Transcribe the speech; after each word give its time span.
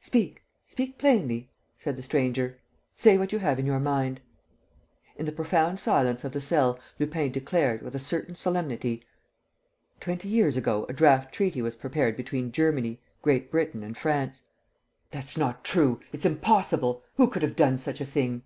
"Speak, 0.00 0.42
speak 0.64 0.96
plainly," 0.96 1.50
said 1.76 1.94
the 1.96 2.02
stranger. 2.02 2.58
"Say 2.96 3.18
what 3.18 3.32
you 3.32 3.38
have 3.40 3.58
in 3.58 3.66
your 3.66 3.78
mind." 3.80 4.22
In 5.18 5.26
the 5.26 5.30
profound 5.30 5.78
silence 5.78 6.24
of 6.24 6.32
the 6.32 6.40
cell, 6.40 6.80
Lupin 6.98 7.30
declared, 7.32 7.82
with 7.82 7.94
a 7.94 7.98
certain 7.98 8.34
solemnity: 8.34 9.04
"Twenty 10.00 10.30
years 10.30 10.56
ago 10.56 10.86
a 10.88 10.94
draft 10.94 11.34
treaty 11.34 11.60
was 11.60 11.76
prepared 11.76 12.16
between 12.16 12.50
Germany, 12.50 12.98
Great 13.20 13.50
Britain, 13.50 13.82
and 13.82 13.94
France." 13.94 14.40
"That's 15.10 15.36
not 15.36 15.64
true! 15.64 16.00
It's 16.14 16.24
impossible! 16.24 17.02
Who 17.16 17.28
could 17.28 17.42
have 17.42 17.54
done 17.54 17.76
such 17.76 18.00
a 18.00 18.06
thing?" 18.06 18.42